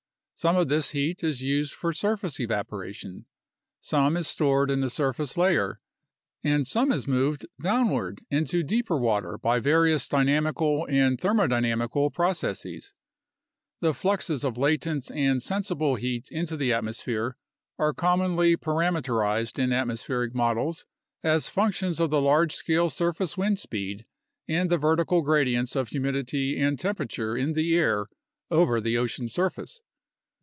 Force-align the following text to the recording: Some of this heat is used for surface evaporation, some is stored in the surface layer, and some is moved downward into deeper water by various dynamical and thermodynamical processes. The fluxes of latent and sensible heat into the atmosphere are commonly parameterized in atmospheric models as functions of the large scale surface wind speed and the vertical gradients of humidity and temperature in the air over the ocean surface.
Some 0.33 0.57
of 0.57 0.69
this 0.69 0.89
heat 0.89 1.23
is 1.23 1.43
used 1.43 1.71
for 1.75 1.93
surface 1.93 2.39
evaporation, 2.39 3.27
some 3.79 4.17
is 4.17 4.27
stored 4.27 4.71
in 4.71 4.81
the 4.81 4.89
surface 4.89 5.37
layer, 5.37 5.81
and 6.43 6.65
some 6.65 6.91
is 6.91 7.05
moved 7.05 7.45
downward 7.61 8.21
into 8.31 8.63
deeper 8.63 8.97
water 8.97 9.37
by 9.37 9.59
various 9.59 10.07
dynamical 10.09 10.87
and 10.89 11.19
thermodynamical 11.21 12.11
processes. 12.11 12.91
The 13.81 13.93
fluxes 13.93 14.43
of 14.43 14.57
latent 14.57 15.11
and 15.11 15.43
sensible 15.43 15.93
heat 15.93 16.29
into 16.31 16.57
the 16.57 16.73
atmosphere 16.73 17.37
are 17.77 17.93
commonly 17.93 18.57
parameterized 18.57 19.59
in 19.59 19.71
atmospheric 19.71 20.33
models 20.33 20.85
as 21.21 21.49
functions 21.49 21.99
of 21.99 22.09
the 22.09 22.19
large 22.19 22.55
scale 22.55 22.89
surface 22.89 23.37
wind 23.37 23.59
speed 23.59 24.07
and 24.47 24.71
the 24.71 24.79
vertical 24.79 25.21
gradients 25.21 25.75
of 25.75 25.89
humidity 25.89 26.59
and 26.59 26.79
temperature 26.79 27.37
in 27.37 27.53
the 27.53 27.77
air 27.77 28.07
over 28.49 28.81
the 28.81 28.97
ocean 28.97 29.29
surface. 29.29 29.81